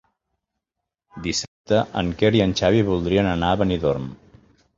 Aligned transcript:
Dissabte 1.27 1.81
en 2.01 2.09
Quer 2.23 2.33
i 2.39 2.41
en 2.47 2.57
Xavi 2.63 2.81
voldrien 2.89 3.31
anar 3.35 3.53
a 3.53 3.61
Benidorm. 3.63 4.11